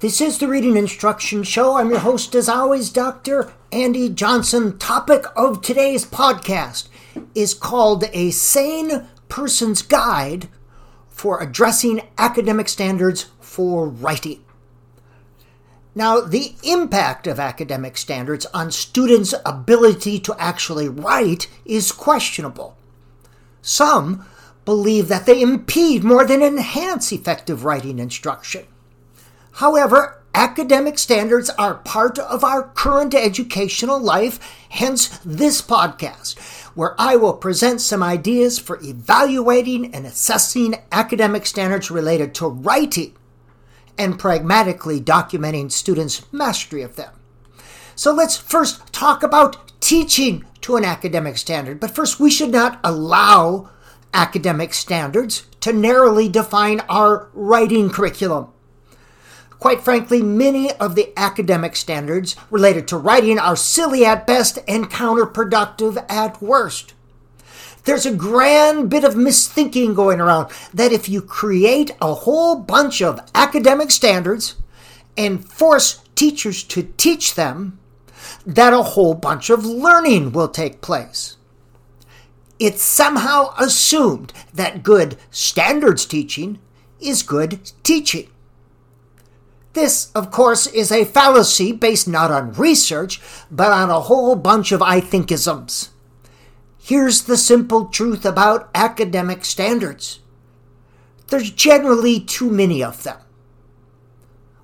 [0.00, 1.76] This is the Reading Instruction Show.
[1.76, 3.52] I'm your host, as always, Dr.
[3.70, 4.78] Andy Johnson.
[4.78, 6.88] Topic of today's podcast
[7.34, 10.48] is called A Sane Person's Guide
[11.10, 14.42] for Addressing Academic Standards for Writing.
[15.94, 22.74] Now, the impact of academic standards on students' ability to actually write is questionable.
[23.60, 24.24] Some
[24.64, 28.66] believe that they impede more than enhance effective writing instruction.
[29.52, 36.38] However, academic standards are part of our current educational life, hence this podcast,
[36.74, 43.16] where I will present some ideas for evaluating and assessing academic standards related to writing
[43.98, 47.12] and pragmatically documenting students' mastery of them.
[47.94, 51.80] So let's first talk about teaching to an academic standard.
[51.80, 53.68] But first, we should not allow
[54.14, 58.48] academic standards to narrowly define our writing curriculum.
[59.60, 64.90] Quite frankly, many of the academic standards related to writing are silly at best and
[64.90, 66.94] counterproductive at worst.
[67.84, 73.02] There's a grand bit of misthinking going around that if you create a whole bunch
[73.02, 74.56] of academic standards
[75.16, 77.78] and force teachers to teach them,
[78.46, 81.36] that a whole bunch of learning will take place.
[82.58, 86.58] It's somehow assumed that good standards teaching
[86.98, 88.28] is good teaching.
[89.72, 94.72] This, of course, is a fallacy based not on research, but on a whole bunch
[94.72, 95.90] of I thinkisms.
[96.78, 100.20] Here's the simple truth about academic standards
[101.28, 103.18] there's generally too many of them.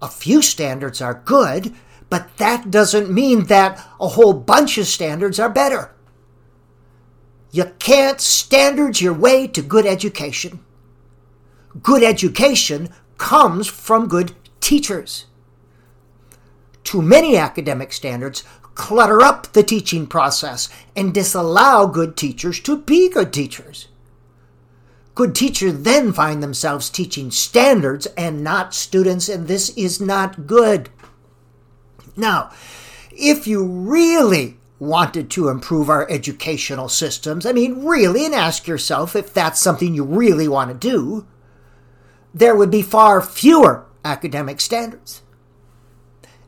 [0.00, 1.74] A few standards are good,
[2.08, 5.92] but that doesn't mean that a whole bunch of standards are better.
[7.50, 10.64] You can't standards your way to good education.
[11.82, 14.32] Good education comes from good
[14.62, 15.26] teachers.
[16.84, 23.10] Too many academic standards clutter up the teaching process and disallow good teachers to be
[23.10, 23.88] good teachers.
[25.14, 30.88] Good teachers then find themselves teaching standards and not students, and this is not good.
[32.16, 32.50] Now,
[33.10, 39.14] if you really wanted to improve our educational systems, I mean, really, and ask yourself
[39.14, 41.26] if that's something you really want to do,
[42.32, 45.22] there would be far fewer academic standards.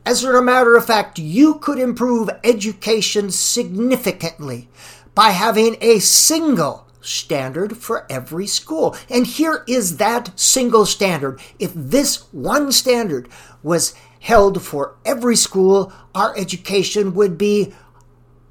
[0.05, 4.69] As a matter of fact, you could improve education significantly
[5.15, 8.95] by having a single standard for every school.
[9.09, 11.39] And here is that single standard.
[11.57, 13.29] If this one standard
[13.63, 17.73] was held for every school, our education would be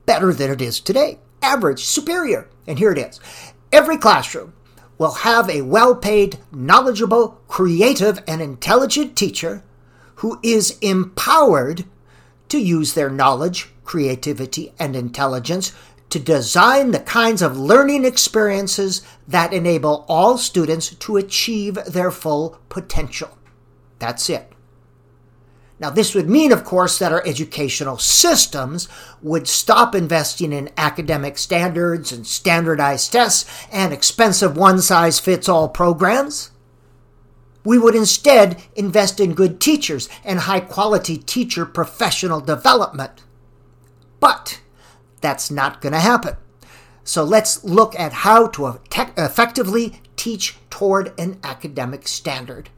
[0.07, 1.19] better than it is today.
[1.43, 2.49] Average, superior.
[2.67, 3.21] And here it is.
[3.73, 4.55] Every classroom
[4.99, 9.63] will have a well paid, knowledgeable, creative, and intelligent teacher
[10.17, 11.85] who is empowered
[12.49, 15.73] to use their knowledge, creativity, and intelligence
[16.11, 22.61] to design the kinds of learning experiences that enable all students to achieve their full
[22.69, 23.37] potential.
[23.99, 24.54] That's it.
[25.81, 28.89] Now, this would mean, of course, that our educational systems
[29.21, 35.69] would stop investing in academic standards and standardized tests and expensive one size fits all
[35.69, 36.53] programs.
[37.65, 43.25] We would instead invest in good teachers and high quality teacher professional development.
[44.21, 44.61] But
[45.21, 46.37] that's not going to happen.
[47.03, 52.71] So let's look at how to effectively teach toward an academic standard.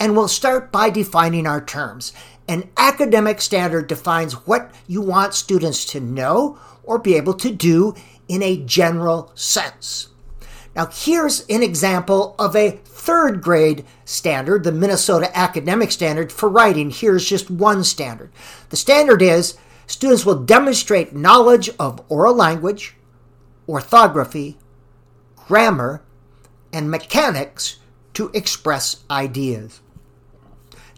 [0.00, 2.14] And we'll start by defining our terms.
[2.48, 7.94] An academic standard defines what you want students to know or be able to do
[8.26, 10.08] in a general sense.
[10.74, 16.90] Now, here's an example of a third grade standard, the Minnesota Academic Standard for writing.
[16.90, 18.32] Here's just one standard.
[18.70, 22.96] The standard is students will demonstrate knowledge of oral language,
[23.68, 24.56] orthography,
[25.36, 26.02] grammar,
[26.72, 27.80] and mechanics
[28.14, 29.80] to express ideas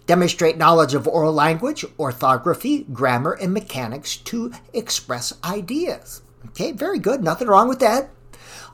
[0.07, 6.23] demonstrate knowledge of oral language, orthography, grammar, and mechanics to express ideas.
[6.47, 7.23] Okay, very good.
[7.23, 8.11] Nothing wrong with that.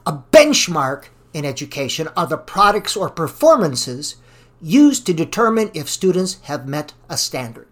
[0.06, 4.16] A benchmark in education are the products or performances
[4.60, 7.68] used to determine if students have met a standard.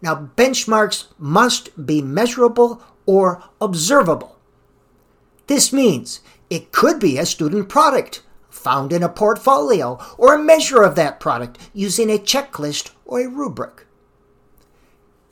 [0.00, 4.38] Now, benchmarks must be measurable or observable.
[5.46, 10.82] This means it could be a student product found in a portfolio or a measure
[10.82, 13.86] of that product using a checklist or a rubric.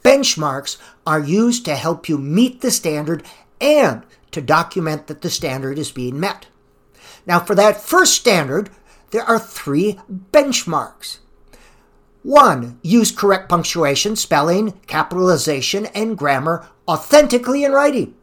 [0.03, 3.23] Benchmarks are used to help you meet the standard
[3.61, 6.47] and to document that the standard is being met.
[7.27, 8.71] Now, for that first standard,
[9.11, 9.99] there are three
[10.33, 11.19] benchmarks.
[12.23, 12.79] 1.
[12.83, 18.15] Use correct punctuation, spelling, capitalization, and grammar authentically in writing.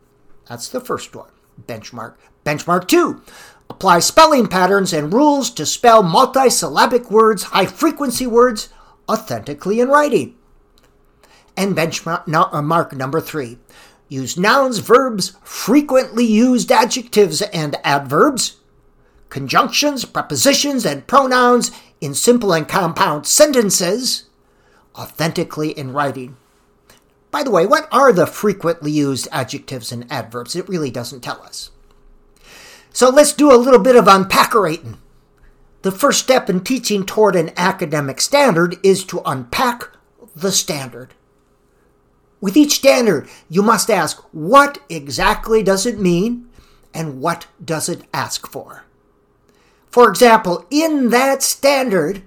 [0.48, 1.30] That's the first one.
[1.68, 2.16] Benchmark.
[2.46, 3.22] Benchmark 2.
[3.70, 8.70] Apply spelling patterns and rules to spell multisyllabic words, high frequency words,
[9.10, 10.36] authentically in writing.
[11.56, 13.58] And benchmark uh, number 3.
[14.10, 18.58] Use nouns, verbs, frequently used adjectives and adverbs,
[19.30, 24.26] conjunctions, prepositions, and pronouns in simple and compound sentences
[24.96, 26.38] authentically in writing.
[27.32, 30.56] By the way, what are the frequently used adjectives and adverbs?
[30.56, 31.72] It really doesn't tell us.
[32.98, 34.98] So let's do a little bit of unpackerating.
[35.84, 39.90] The first step in teaching toward an academic standard is to unpack
[40.36, 41.14] the standard.
[42.42, 46.50] With each standard, you must ask what exactly does it mean
[46.92, 48.84] and what does it ask for?
[49.86, 52.24] For example, in that standard,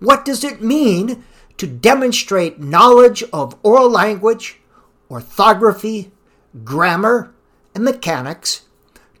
[0.00, 1.24] what does it mean
[1.56, 4.60] to demonstrate knowledge of oral language,
[5.10, 6.12] orthography,
[6.62, 7.32] grammar,
[7.74, 8.64] and mechanics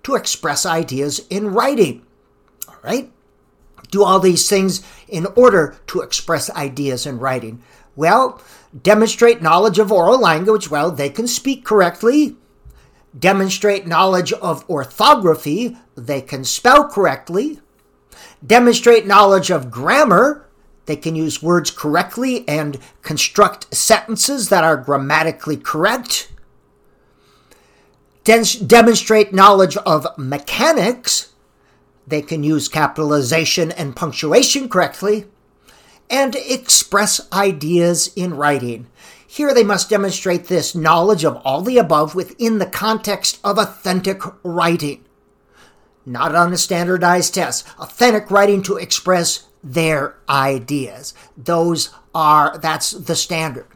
[0.04, 2.06] to express ideas in writing?
[2.68, 3.10] All right?
[3.90, 7.62] Do all these things in order to express ideas in writing.
[7.96, 8.40] Well,
[8.80, 10.70] demonstrate knowledge of oral language.
[10.70, 12.36] Well, they can speak correctly.
[13.16, 15.76] Demonstrate knowledge of orthography.
[15.94, 17.60] They can spell correctly
[18.46, 20.46] demonstrate knowledge of grammar.
[20.86, 26.30] They can use words correctly and construct sentences that are grammatically correct.
[28.24, 31.32] Demonstrate knowledge of mechanics.
[32.06, 35.26] They can use capitalization and punctuation correctly.
[36.10, 38.88] And express ideas in writing.
[39.26, 44.20] Here they must demonstrate this knowledge of all the above within the context of authentic
[44.42, 45.04] writing
[46.06, 47.66] not on a standardized test.
[47.78, 51.14] Authentic writing to express their ideas.
[51.36, 53.66] Those are, that's the standard.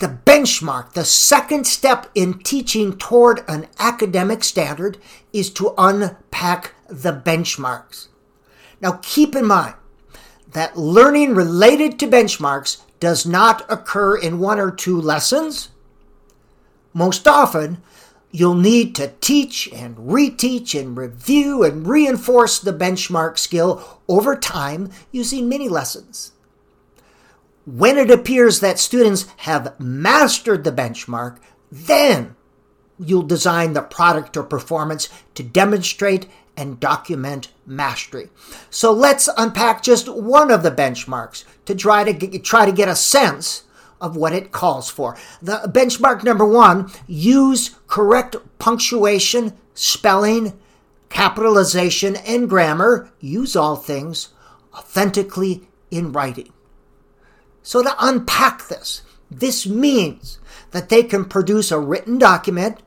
[0.00, 4.98] The benchmark, the second step in teaching toward an academic standard,
[5.32, 8.08] is to unpack the benchmarks.
[8.80, 9.74] Now keep in mind
[10.52, 15.68] that learning related to benchmarks does not occur in one or two lessons.
[16.92, 17.82] Most often,
[18.32, 24.90] You'll need to teach and reteach and review and reinforce the benchmark skill over time
[25.10, 26.30] using mini lessons.
[27.70, 31.38] When it appears that students have mastered the benchmark,
[31.70, 32.34] then
[32.98, 36.26] you'll design the product or performance to demonstrate
[36.56, 38.28] and document mastery.
[38.70, 42.88] So let's unpack just one of the benchmarks to try to get, try to get
[42.88, 43.62] a sense
[44.00, 45.16] of what it calls for.
[45.40, 50.58] The benchmark number one use correct punctuation, spelling,
[51.08, 53.12] capitalization, and grammar.
[53.20, 54.30] Use all things
[54.74, 56.52] authentically in writing.
[57.62, 60.38] So, to unpack this, this means
[60.70, 62.82] that they can produce a written document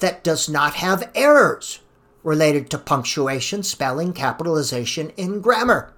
[0.00, 1.80] that does not have errors
[2.22, 5.92] related to punctuation, spelling, capitalization, and grammar.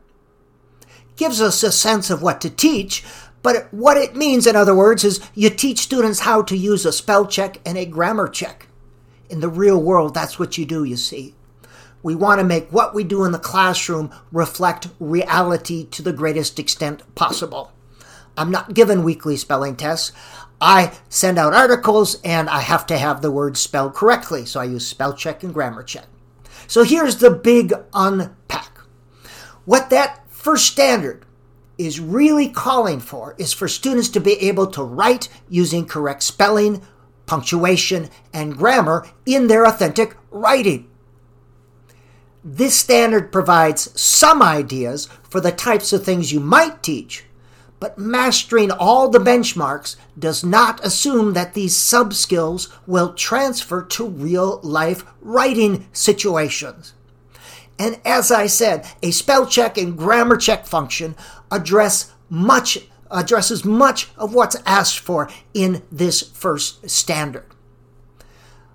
[1.16, 3.04] Gives us a sense of what to teach,
[3.42, 6.92] but what it means, in other words, is you teach students how to use a
[6.92, 8.68] spell check and a grammar check.
[9.28, 11.34] In the real world, that's what you do, you see.
[12.02, 16.58] We want to make what we do in the classroom reflect reality to the greatest
[16.58, 17.72] extent possible.
[18.40, 20.12] I'm not given weekly spelling tests.
[20.62, 24.64] I send out articles and I have to have the words spelled correctly, so I
[24.64, 26.06] use spell check and grammar check.
[26.66, 28.78] So here's the big unpack.
[29.66, 31.26] What that first standard
[31.76, 36.80] is really calling for is for students to be able to write using correct spelling,
[37.26, 40.88] punctuation, and grammar in their authentic writing.
[42.42, 47.26] This standard provides some ideas for the types of things you might teach,
[47.80, 54.06] but mastering all the benchmarks does not assume that these sub skills will transfer to
[54.06, 56.92] real life writing situations.
[57.78, 61.16] And as I said, a spell check and grammar check function
[61.50, 62.78] address much
[63.10, 67.46] addresses much of what's asked for in this first standard.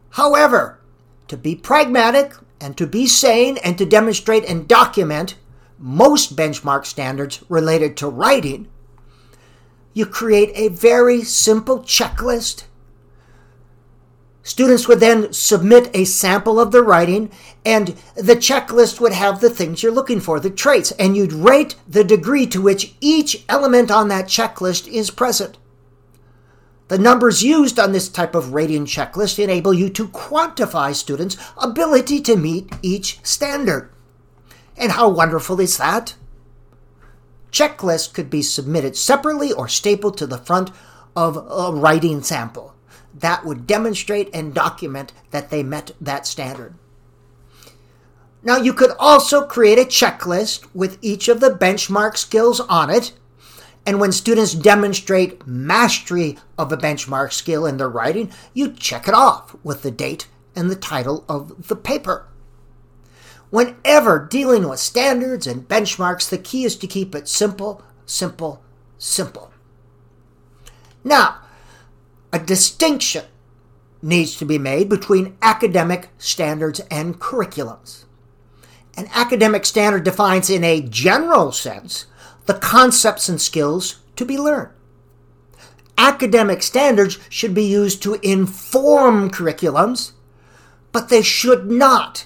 [0.09, 0.81] However,
[1.27, 5.35] to be pragmatic and to be sane and to demonstrate and document
[5.77, 8.67] most benchmark standards related to writing,
[9.95, 12.65] you create a very simple checklist
[14.45, 17.31] Students would then submit a sample of their writing,
[17.65, 21.75] and the checklist would have the things you're looking for, the traits, and you'd rate
[21.87, 25.57] the degree to which each element on that checklist is present.
[26.89, 32.21] The numbers used on this type of rating checklist enable you to quantify students' ability
[32.21, 33.91] to meet each standard.
[34.77, 36.13] And how wonderful is that?
[37.55, 40.71] Checklists could be submitted separately or stapled to the front
[41.15, 42.75] of a writing sample.
[43.13, 46.75] That would demonstrate and document that they met that standard.
[48.43, 53.13] Now, you could also create a checklist with each of the benchmark skills on it.
[53.85, 59.13] And when students demonstrate mastery of a benchmark skill in their writing, you check it
[59.13, 62.27] off with the date and the title of the paper.
[63.49, 68.63] Whenever dealing with standards and benchmarks, the key is to keep it simple, simple,
[68.97, 69.51] simple.
[71.03, 71.39] Now,
[72.33, 73.25] a distinction
[74.01, 78.05] needs to be made between academic standards and curriculums.
[78.97, 82.05] An academic standard defines, in a general sense,
[82.45, 84.71] the concepts and skills to be learned.
[85.97, 90.11] Academic standards should be used to inform curriculums,
[90.91, 92.25] but they should not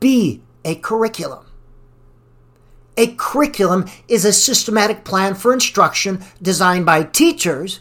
[0.00, 1.46] be a curriculum.
[2.98, 7.80] A curriculum is a systematic plan for instruction designed by teachers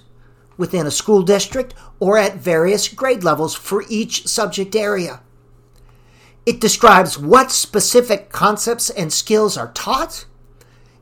[0.56, 5.20] within a school district or at various grade levels for each subject area.
[6.46, 10.26] It describes what specific concepts and skills are taught,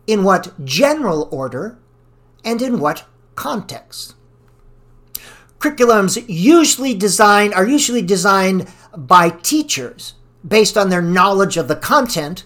[0.08, 1.77] in what general order,
[2.44, 4.15] and in what context.
[5.60, 10.15] Curriculums usually design are usually designed by teachers
[10.47, 12.45] based on their knowledge of the content,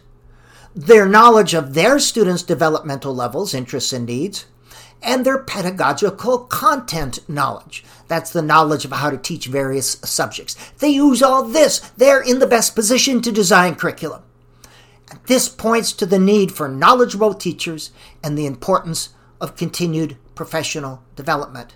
[0.75, 4.45] their knowledge of their students' developmental levels, interests, and needs,
[5.01, 7.83] and their pedagogical content knowledge.
[8.07, 10.55] That's the knowledge of how to teach various subjects.
[10.79, 11.79] They use all this.
[11.97, 14.23] They're in the best position to design curriculum.
[15.27, 17.91] This points to the need for knowledgeable teachers
[18.23, 19.09] and the importance
[19.41, 21.75] of continued professional development.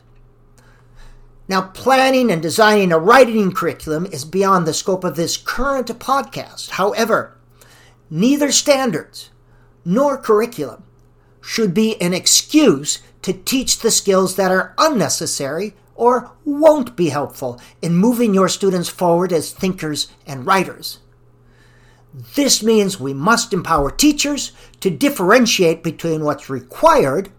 [1.48, 6.72] Now, planning and designing a writing curriculum is beyond the scope of this current podcast.
[6.72, 7.38] However,
[8.10, 9.30] neither standards
[9.84, 10.84] nor curriculum
[11.42, 17.60] should be an excuse to teach the skills that are unnecessary or won't be helpful
[17.82, 21.00] in moving your students forward as thinkers and writers.
[22.36, 27.30] This means we must empower teachers to differentiate between what's required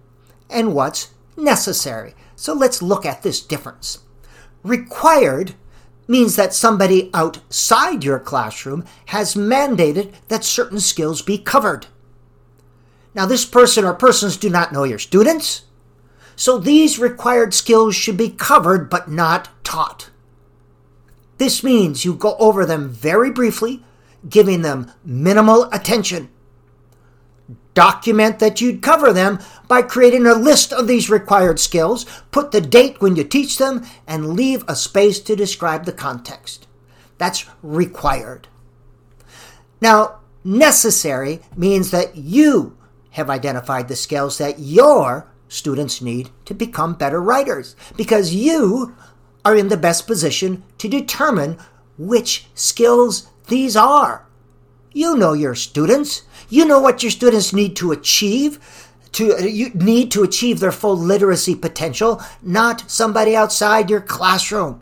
[0.50, 2.14] and what's necessary.
[2.36, 4.00] So let's look at this difference.
[4.62, 5.54] Required
[6.06, 11.86] means that somebody outside your classroom has mandated that certain skills be covered.
[13.14, 15.62] Now, this person or persons do not know your students,
[16.36, 20.10] so these required skills should be covered but not taught.
[21.38, 23.84] This means you go over them very briefly,
[24.28, 26.28] giving them minimal attention.
[27.75, 32.61] Document that you'd cover them by creating a list of these required skills, put the
[32.61, 36.66] date when you teach them, and leave a space to describe the context.
[37.19, 38.49] That's required.
[39.81, 42.76] Now, necessary means that you
[43.11, 48.97] have identified the skills that your students need to become better writers because you
[49.45, 51.59] are in the best position to determine
[51.97, 54.24] which skills these are.
[54.94, 56.22] You know your students.
[56.48, 58.58] You know what your students need to achieve.
[59.12, 64.80] To uh, you need to achieve their full literacy potential, not somebody outside your classroom.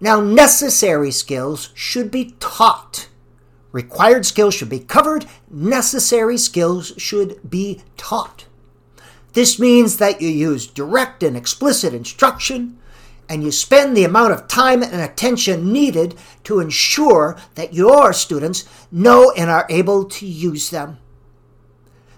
[0.00, 3.08] Now, necessary skills should be taught.
[3.70, 5.26] Required skills should be covered.
[5.50, 8.46] Necessary skills should be taught.
[9.34, 12.78] This means that you use direct and explicit instruction,
[13.30, 18.64] and you spend the amount of time and attention needed to ensure that your students
[18.90, 20.98] know and are able to use them.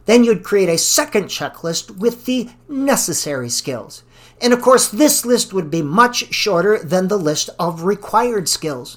[0.06, 4.02] Then you'd create a second checklist with the necessary skills.
[4.40, 8.96] And of course, this list would be much shorter than the list of required skills.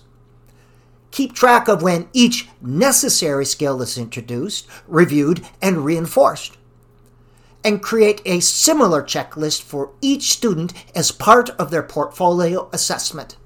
[1.12, 6.57] Keep track of when each necessary skill is introduced, reviewed, and reinforced.
[7.65, 13.38] And create a similar checklist for each student as part of their portfolio assessment.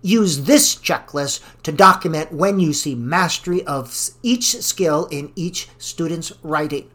[0.00, 6.32] Use this checklist to document when you see mastery of each skill in each student's
[6.42, 6.90] writing.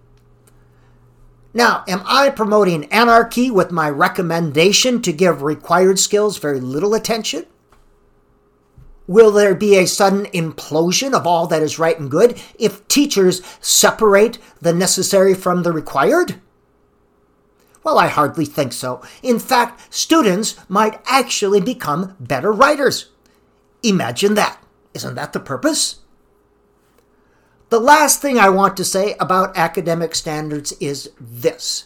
[1.54, 7.46] Now, am I promoting anarchy with my recommendation to give required skills very little attention?
[9.06, 13.44] Will there be a sudden implosion of all that is right and good if teachers
[13.62, 16.42] separate the necessary from the required?
[17.88, 19.02] Well, I hardly think so.
[19.24, 23.12] In fact, students might actually become better writers.
[23.82, 24.62] Imagine that.
[24.94, 26.02] Isn't that the purpose?
[27.70, 31.86] The last thing I want to say about academic standards is this.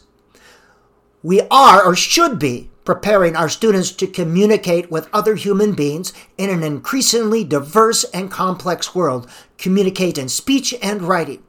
[1.22, 6.50] We are, or should be, preparing our students to communicate with other human beings in
[6.50, 9.29] an increasingly diverse and complex world,
[9.60, 11.43] communicate in speech and writing.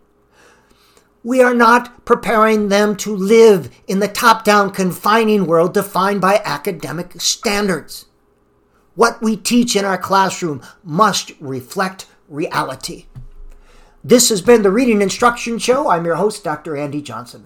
[1.25, 6.43] We are not preparing them to live in the top down confining world defined by
[6.45, 8.07] academic standards.
[8.97, 13.07] What we teach in our classroom must reflect reality.
[14.03, 15.89] This has been the Reading Instruction Show.
[15.89, 16.77] I'm your host, Dr.
[16.77, 17.45] Andy Johnson.